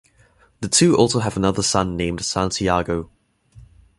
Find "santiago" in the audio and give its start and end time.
2.25-3.11